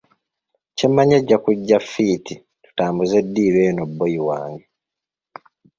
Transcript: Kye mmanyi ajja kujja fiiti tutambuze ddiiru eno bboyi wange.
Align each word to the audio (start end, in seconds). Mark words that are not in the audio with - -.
Kye 0.75 0.85
mmanyi 0.89 1.13
ajja 1.19 1.37
kujja 1.43 1.77
fiiti 1.89 2.33
tutambuze 2.63 3.17
ddiiru 3.25 3.59
eno 3.69 3.83
bboyi 3.89 4.19
wange. 4.27 4.65